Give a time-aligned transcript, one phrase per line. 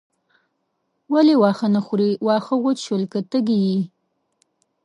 [1.13, 3.79] ولې واښه نه خورې واښه وچ شول که تږې یې.